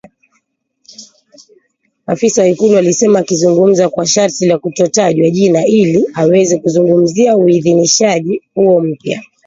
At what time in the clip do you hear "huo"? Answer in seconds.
8.53-8.81